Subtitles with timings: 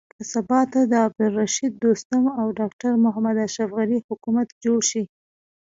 [0.17, 3.71] که سبا ته د عبدالرشيد دوستم او ډاکټر محمد اشرف
[4.11, 5.03] حکومت جوړ شي.